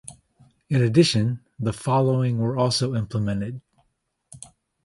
In 0.67 0.81
addition, 0.81 1.41
the 1.59 1.71
following 1.73 2.39
were 2.39 2.57
also 2.57 2.95
implemented. 2.95 3.61